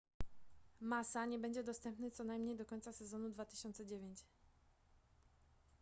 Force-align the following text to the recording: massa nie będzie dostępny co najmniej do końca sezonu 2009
massa 0.81 1.25
nie 1.25 1.39
będzie 1.39 1.63
dostępny 1.63 2.11
co 2.11 2.23
najmniej 2.23 2.55
do 2.55 2.65
końca 2.65 2.93
sezonu 2.93 3.29
2009 3.29 4.19